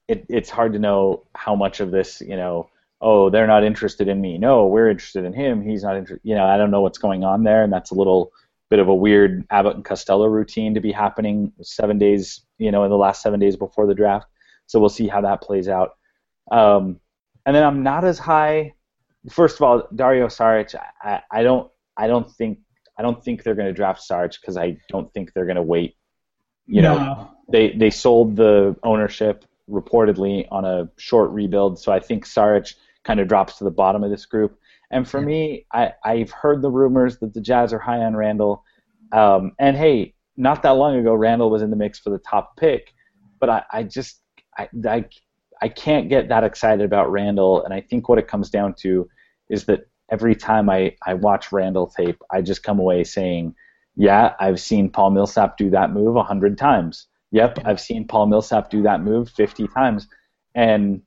[0.08, 2.70] it, it's hard to know how much of this, you know,
[3.02, 4.38] oh, they're not interested in me.
[4.38, 5.62] No, we're interested in him.
[5.62, 6.28] He's not interested.
[6.28, 8.32] You know, I don't know what's going on there, and that's a little
[8.70, 12.84] bit of a weird Abbott and Costello routine to be happening seven days, you know,
[12.84, 14.28] in the last seven days before the draft.
[14.68, 15.98] So we'll see how that plays out.
[16.52, 17.00] Um,
[17.46, 18.74] and then I'm not as high.
[19.32, 22.60] First of all, Dario Saric, I, I don't, I don't think,
[22.98, 25.64] I don't think they're going to draft Saric because I don't think they're going to
[25.64, 25.96] wait.
[26.68, 26.96] You No.
[26.98, 32.76] know, they they sold the ownership reportedly on a short rebuild, so I think Saric
[33.04, 34.58] kind of drops to the bottom of this group.
[34.92, 35.26] And for Yeah.
[35.26, 38.64] me, I, I've heard the rumors that the Jazz are high on Randle.
[39.12, 42.56] Um, and hey, not that long ago, Randle was in the mix for the top
[42.58, 42.94] pick,
[43.40, 44.22] but I, I just
[44.58, 45.06] I, I,
[45.62, 47.64] I can't get that excited about Randle.
[47.64, 49.10] And I think what it comes down to
[49.50, 53.56] is that every time I, I watch Randle tape, I just come away saying,
[53.96, 57.08] yeah, I've seen Paul Millsap do that move a hundred times.
[57.32, 60.08] Yep, I've seen Paul Millsap do that move 50 times.
[60.56, 61.02] And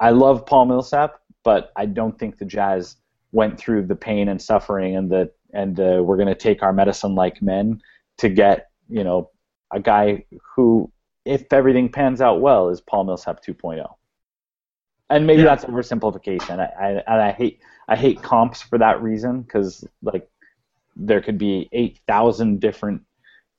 [0.00, 2.96] I love Paul Millsap, but I don't think the Jazz
[3.30, 6.72] went through the pain and suffering and the and uh, we're going to take our
[6.72, 7.80] medicine like men
[8.18, 9.30] to get you know
[9.72, 10.24] a guy
[10.56, 10.90] who,
[11.24, 13.86] if everything pans out well, is Paul Millsap 2.0.
[15.08, 15.54] And maybe Yeah.
[15.54, 16.58] that's oversimplification.
[16.58, 20.28] I, I and I hate I hate comps for that reason because like
[20.96, 23.02] there could be 8,000 different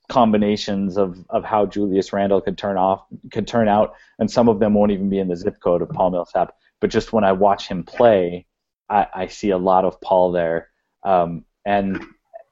[0.09, 4.59] combinations of, of how Julius Randle could turn off could turn out, and some of
[4.59, 6.53] them won't even be in the zip code of Paul Millsap.
[6.79, 8.45] But just when I watch him play,
[8.89, 10.69] I, I see a lot of Paul there,
[11.03, 12.03] um, and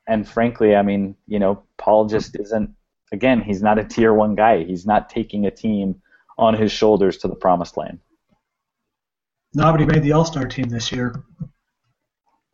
[0.08, 2.72] and frankly, I mean, you know, Paul just isn't.
[3.12, 4.64] Again, he's not a tier one guy.
[4.64, 6.02] He's not taking a team
[6.38, 8.00] on his shoulders to the promised land.
[9.54, 11.24] Nobody made the All Star team this year.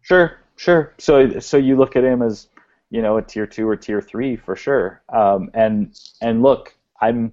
[0.01, 0.93] Sure, sure.
[0.99, 2.47] So so you look at him as
[2.89, 5.01] you know a tier two or tier three for sure.
[5.10, 7.31] Um, and and look, I'm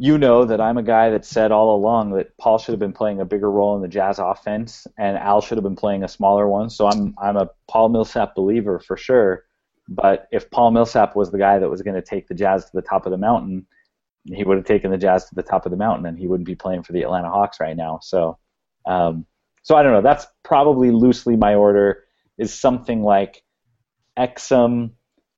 [0.00, 2.92] you know that I'm a guy that said all along that Paul should have been
[2.92, 6.08] playing a bigger role in the Jazz offense, and Al should have been playing a
[6.08, 6.70] smaller one.
[6.70, 9.44] So I'm I'm a Paul Millsap believer for sure.
[9.88, 12.70] But if Paul Millsap was the guy that was going to take the Jazz to
[12.74, 13.66] the top of the mountain,
[14.24, 16.46] he would have taken the Jazz to the top of the mountain, and he wouldn't
[16.46, 17.98] be playing for the Atlanta Hawks right now.
[18.00, 18.38] So,
[18.86, 19.26] um,
[19.62, 20.02] so I don't know.
[20.02, 22.04] That's probably loosely my order
[22.36, 23.42] is something like
[24.16, 24.92] Exum,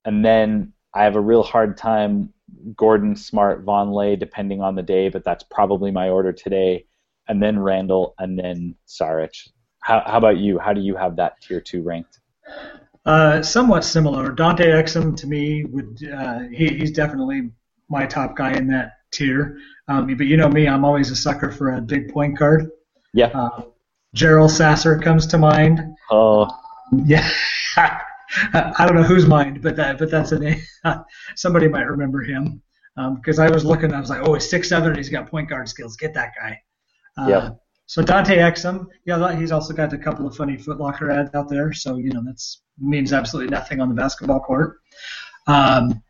[0.04, 2.34] and then I have a real hard time
[2.76, 6.86] Gordon, Smart, Vonleh, depending on the day, but that's probably my order today,
[7.28, 9.48] and then Randle, and then Saric.
[9.82, 10.58] How, how about you?
[10.58, 12.18] How do you have that tier two ranked?
[13.06, 14.30] Uh, somewhat similar.
[14.30, 17.50] Dante Exum to me would uh, he, he's definitely
[17.88, 19.58] my top guy in that tier.
[19.88, 22.70] Um, but you know me, I'm always a sucker for a big point guard.
[23.14, 23.26] Yeah.
[23.28, 23.62] Uh,
[24.14, 25.80] Jeryl Sasser comes to mind.
[26.10, 26.48] Oh,
[26.92, 27.28] Yeah.
[28.52, 30.62] I don't know whose mind, but that but that's a name.
[31.36, 32.62] Somebody might remember him
[33.16, 33.92] because I was looking.
[33.92, 34.94] I was like, oh, he's six seven.
[34.94, 35.96] He's got point guard skills.
[35.96, 36.60] Get that guy.
[37.16, 37.50] Uh, Yeah.
[37.86, 41.72] So Dante Exum, yeah, he's also got a couple of funny Footlocker ads out there.
[41.72, 44.78] So you know that's means absolutely nothing on the basketball court.
[45.48, 46.00] Um,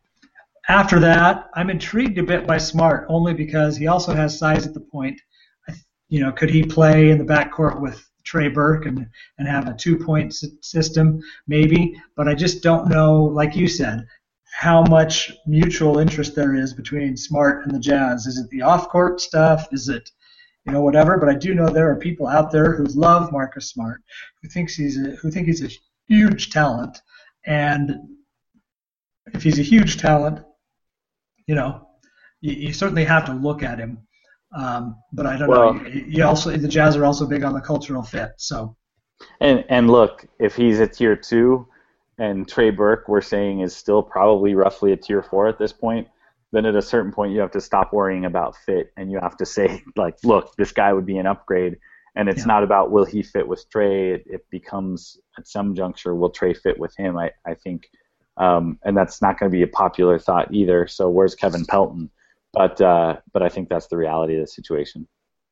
[0.69, 4.75] after that, I'm intrigued a bit by Smart only because he also has size at
[4.75, 5.19] the point.
[5.67, 5.73] I
[6.09, 9.73] You know, could he play in the backcourt with Trey Burke and, and have a
[9.73, 11.19] two-point s- system?
[11.47, 13.23] Maybe, but I just don't know.
[13.25, 14.07] Like you said,
[14.53, 18.27] how much mutual interest there is between Smart and the Jazz.
[18.27, 19.67] Is it the off-court stuff?
[19.73, 20.09] Is it
[20.65, 21.17] you know whatever?
[21.17, 24.01] But I do know there are people out there who love Marcus Smart,
[24.41, 25.75] who thinks he's a, who think he's a
[26.07, 27.01] huge talent,
[27.45, 27.91] and
[29.33, 30.39] if he's a huge talent,
[31.47, 31.85] you know,
[32.39, 34.07] you, you certainly have to look at him.
[34.53, 35.87] Um, but I don't Well- know.
[35.87, 38.31] You, also the Jazz are also big on the cultural fit.
[38.37, 38.75] So
[39.39, 41.67] and and look, if he's a tier two,
[42.17, 46.07] and Trey Burke we're saying is still probably roughly a tier four at this point,
[46.51, 49.37] then at a certain point you have to stop worrying about fit and you have
[49.37, 51.77] to say like, look, this guy would be an upgrade.
[52.15, 52.45] And it's Yeah.
[52.47, 54.11] not about will he fit with Trey.
[54.11, 57.17] It, it becomes at some juncture will Trey fit with him.
[57.17, 57.89] I I think,
[58.37, 60.87] um, and that's not going to be a popular thought either.
[60.87, 62.09] So where's Kevin Pelton?
[62.53, 65.07] But uh, but I think that's the reality of the situation.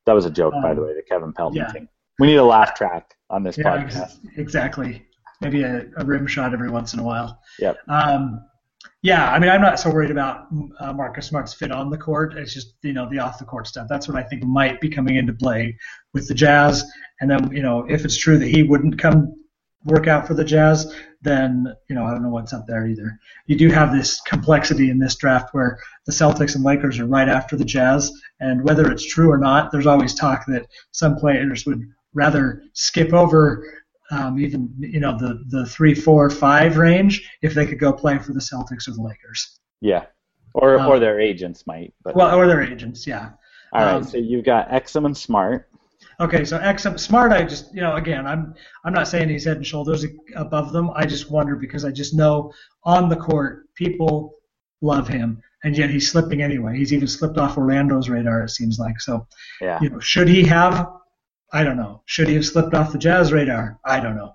[0.05, 1.71] That was a joke, by the Um, way, the Kevin Pelton yeah.
[1.71, 1.87] thing.
[2.19, 4.01] We need a laugh track on this yeah, podcast.
[4.01, 5.05] ex- exactly.
[5.41, 7.39] Maybe a, a rim shot every once in a while.
[7.59, 7.77] Yep.
[7.87, 8.41] Um,
[9.01, 10.47] yeah, I mean, I'm not so worried about
[10.79, 12.33] uh, Marcus Smart's fit on the court.
[12.37, 13.87] It's just you know the off the court stuff.
[13.89, 15.77] That's what I think might be coming into play
[16.13, 16.83] with the Jazz.
[17.21, 19.33] And then you know if it's true that he wouldn't come
[19.85, 23.19] work out for the Jazz, then you know I don't know what's up there either.
[23.47, 27.29] You do have this complexity in this draft where the Celtics and Lakers are right
[27.29, 31.65] after the Jazz, and whether it's true or not, there's always talk that some players
[31.65, 31.81] would
[32.13, 33.63] rather skip over
[34.11, 38.17] um, even you know the the three, four, five range if they could go play
[38.17, 39.59] for the Celtics or the Lakers.
[39.81, 40.05] Yeah,
[40.53, 41.93] or Um, or their agents might.
[42.03, 43.31] But Well, or their agents, yeah.
[43.73, 45.69] all right, um, so you've got Exum and Smart.
[46.21, 48.53] Okay, so Exum Smart, I just you know again, I'm
[48.83, 50.05] I'm not saying he's head and shoulders
[50.35, 50.89] above them.
[50.93, 52.51] I just wonder because I just know
[52.83, 54.33] on the court people
[54.81, 56.77] love him, and yet he's slipping anyway.
[56.77, 58.43] He's even slipped off Orlando's radar.
[58.43, 59.27] It seems like so.
[59.61, 59.79] Yeah.
[59.81, 60.91] You know, should he have?
[61.53, 62.01] I don't know.
[62.05, 63.79] Should he have slipped off the Jazz radar?
[63.85, 64.33] I don't know.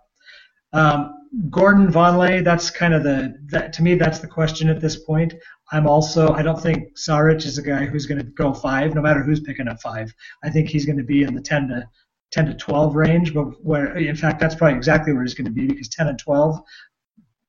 [0.73, 1.15] Um,
[1.51, 5.35] Gordon Vonleh, that's kind of the that to me that's the question at this point.
[5.73, 9.03] I'm also I don't think Saric is a guy who's going to go five, no
[9.03, 10.13] matter who's picking up five.
[10.43, 11.89] I think he's going to be in the 10 to
[12.33, 15.53] 10 to 12 range, but where in fact that's probably exactly where he's going to
[15.53, 16.61] be because 10 and 12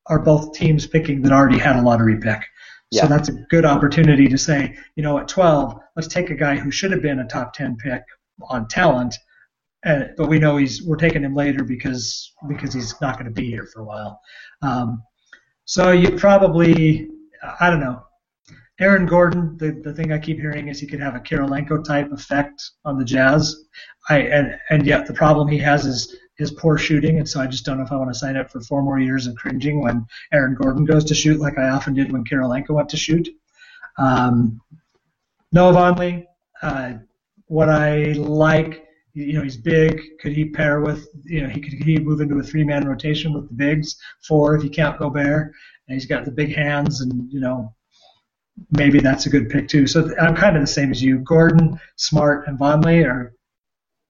[0.06, 2.42] are both teams picking that already had a lottery pick.
[2.90, 3.02] Yeah.
[3.02, 6.56] So that's a good opportunity to say, you know, at 12, let's take a guy
[6.56, 8.02] who should have been a top 10 pick
[8.48, 9.16] on talent,
[9.84, 13.32] uh, but we know he's we're taking him later because because he's not going to
[13.32, 14.20] be here for a while.
[14.62, 15.02] Um,
[15.64, 17.08] so you probably
[17.60, 18.05] I don't know.
[18.78, 22.12] Aaron Gordon, the, the thing I keep hearing is he could have a Kirilenko type
[22.12, 23.64] effect on the Jazz.
[24.08, 27.46] I and and yet the problem he has is is poor shooting, and so I
[27.46, 29.82] just don't know if I want to sign up for four more years of cringing
[29.82, 33.26] when Aaron Gordon goes to shoot like I often did when Kirilenko went to shoot.
[33.96, 34.60] Um,
[35.52, 36.26] Noah Vonleh,
[36.60, 36.94] uh,
[37.46, 40.02] what I like, you know, he's big.
[40.20, 43.48] Could he pair with, you know, he could, he move into a three-man rotation with
[43.48, 43.96] the bigs,
[44.26, 45.54] four if he can't go bare,
[45.88, 47.74] and he's got the big hands, and you know,
[48.70, 49.86] maybe that's a good pick too.
[49.86, 51.18] So I'm kind of the same as you.
[51.18, 53.34] Gordon, Smart, and Vonleh are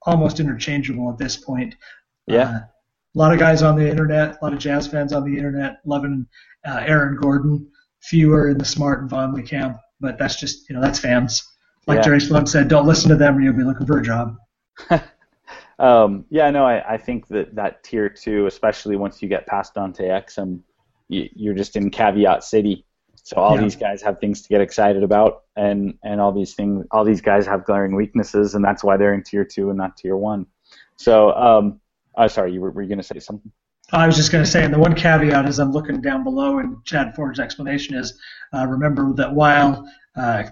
[0.02, 1.74] almost interchangeable at this point.
[2.26, 2.48] Yeah.
[2.48, 2.58] Uh,
[3.14, 5.78] a lot of guys on the internet, a lot of Jazz fans on the internet
[5.84, 6.26] loving
[6.66, 7.70] uh, Aaron Gordon.
[8.02, 11.42] Fewer in the Smart and Vonleh camp, but that's just you know that's fans.
[11.86, 12.02] Like Yeah.
[12.02, 14.36] Jerry Sloan said, don't listen to them or you'll be looking for a job.
[15.78, 19.74] Um, yeah, no, I, I think that that tier two, especially once you get past
[19.74, 20.60] Dante Exum,
[21.08, 22.85] you, you're just in caveat city.
[23.26, 23.62] So all Yeah.
[23.62, 27.20] these guys have things to get excited about, and and all these things, all these
[27.20, 30.46] guys have glaring weaknesses, and that's why they're in tier two and not tier one.
[30.94, 31.80] So, um,
[32.16, 33.50] uh, sorry, you were, were you going to say something?
[33.90, 36.60] I was just going to say, and the one caveat as I'm looking down below
[36.60, 38.16] and Chad Ford's explanation is,
[38.54, 40.44] uh, remember that while uh,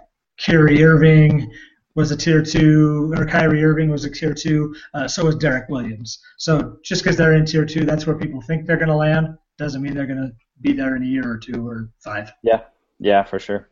[0.44, 1.48] Kyrie Irving
[1.94, 5.68] was a tier two, or Kyrie Irving was a tier two, uh, so was Deron
[5.68, 6.18] Williams.
[6.38, 9.28] So just because they're in tier two, that's where people think they're going to land,
[9.58, 12.32] doesn't mean they're going to be there in a year or two or five.
[12.42, 12.62] Yeah,
[12.98, 13.68] yeah, for sure.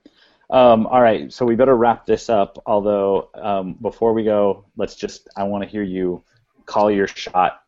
[0.51, 2.63] Um, all right, so we better wrap this up.
[2.67, 6.23] Although um, before we go, let's just I want to hear you
[6.67, 7.63] call your shot.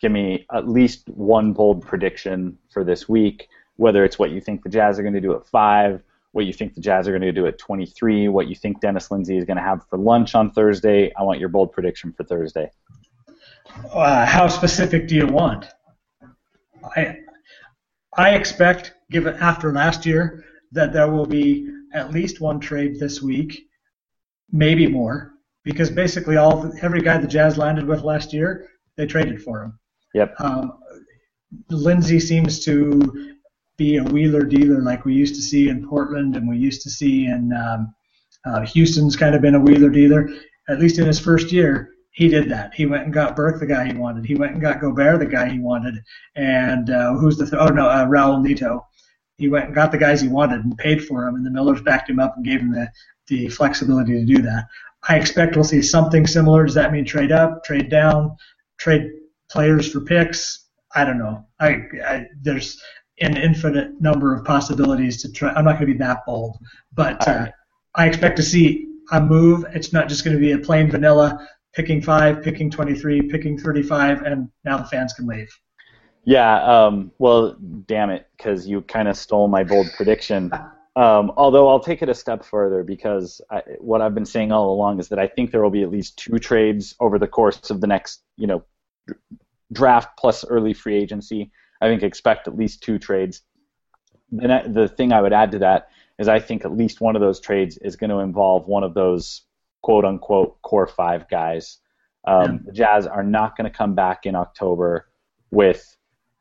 [0.00, 3.48] Give me at least one bold prediction for this week.
[3.76, 6.02] Whether it's what you think the Jazz are going to do at five,
[6.32, 9.10] what you think the Jazz are going to do at 23, what you think Dennis
[9.10, 11.12] Lindsey is going to have for lunch on Thursday.
[11.18, 12.70] I want your bold prediction for Thursday.
[13.92, 15.66] Uh, how specific do you want?
[16.96, 17.16] I
[18.16, 23.22] I expect, given after last year, that there will be at least one trade this
[23.22, 23.66] week,
[24.50, 25.32] maybe more,
[25.64, 29.78] because basically all every guy the Jazz landed with last year, they traded for him.
[30.14, 30.34] Yep.
[30.40, 30.78] Um,
[31.68, 33.36] Lindsey seems to
[33.76, 36.90] be a wheeler dealer like we used to see in Portland and we used to
[36.90, 37.94] see in um,
[38.44, 40.28] uh, Houston's kind of been a wheeler dealer.
[40.68, 42.74] At least in his first year, he did that.
[42.74, 44.26] He went and got Burke, the guy he wanted.
[44.26, 46.02] He went and got Gobert, the guy he wanted.
[46.34, 48.86] And uh, who's the th- oh no, uh, Raul Neto.
[49.36, 51.80] He went and got the guys he wanted and paid for them, and the Millers
[51.80, 52.90] backed him up and gave him the
[53.28, 54.66] the flexibility to do that.
[55.08, 56.66] I expect we'll see something similar.
[56.66, 58.36] Does that mean trade up, trade down,
[58.78, 59.08] trade
[59.50, 60.66] players for picks?
[60.94, 61.46] I don't know.
[61.60, 62.82] I, I there's
[63.20, 65.50] an infinite number of possibilities to try.
[65.52, 66.58] I'm not going to be that bold,
[66.92, 67.52] but uh, Alright.
[67.94, 69.64] I expect to see a move.
[69.72, 74.22] It's not just going to be a plain vanilla picking five, picking 23, picking 35,
[74.22, 75.50] and now the fans can leave.
[76.24, 77.56] Yeah, um, well,
[77.86, 80.52] damn it, because you kind of stole my bold prediction.
[80.96, 84.74] Um, although I'll take it a step further because I, what I've been saying all
[84.74, 87.70] along is that I think there will be at least two trades over the course
[87.70, 88.64] of the next, you know,
[89.72, 91.52] draft plus early free agency.
[91.80, 93.42] I think expect at least two trades.
[94.30, 97.22] Then the thing I would add to that is I think at least one of
[97.22, 99.42] those trades is going to involve one of those
[99.82, 101.78] quote unquote core five guys.
[102.26, 105.08] Um, The Jazz are not going to come back in October
[105.50, 105.96] with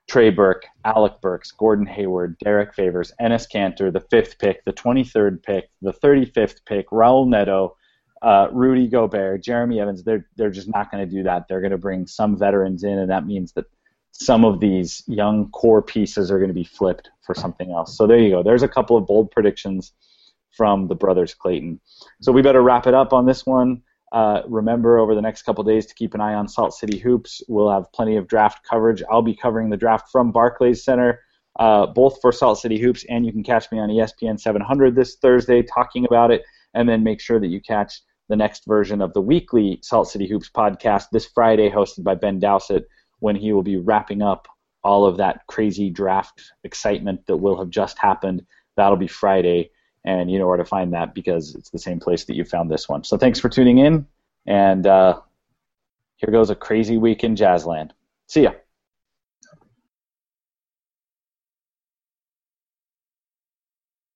[0.10, 5.44] Trey Burke, Alec Burks, Gordon Hayward, Derrick Favors, Enes Kanter, the fifth pick, the 23rd
[5.44, 7.76] pick, the 35th pick, Raul Neto,
[8.22, 10.04] uh, Rudy Gobert, Jeremy Evans.
[10.04, 11.48] They're they're just not going to do that.
[11.48, 13.66] They're going to bring some veterans in, and that means that
[14.12, 17.96] some of these young core pieces are going to be flipped for something else.
[17.96, 18.44] So there you go.
[18.44, 19.94] There's a couple of bold predictions
[20.52, 21.80] from the brothers Clayton.
[22.22, 23.82] So we better wrap it up on this one.
[24.12, 27.44] Uh, remember, over the next couple days, to keep an eye on Salt City Hoops.
[27.48, 29.04] We'll have plenty of draft coverage.
[29.10, 31.22] I'll be covering the draft from Barclays Center,
[31.60, 35.18] uh, both for Salt City Hoops, and you can catch me on ESPN 700 this
[35.18, 36.44] Thursday talking about it.
[36.74, 40.28] And then make sure that you catch the next version of the weekly Salt City
[40.28, 42.88] Hoops podcast this Friday, hosted by Ben Dowsett,
[43.20, 44.48] when he will be wrapping up
[44.84, 48.44] all of that crazy draft excitement that will have just happened.
[48.76, 49.72] That'll be Friday
[50.06, 52.70] and you know where to find that because it's the same place that you found
[52.72, 53.04] this one.
[53.04, 54.06] So thanks for tuning in,
[54.46, 55.20] and uh,
[56.18, 57.92] here goes a crazy week in Jazzland.
[58.28, 58.52] See ya.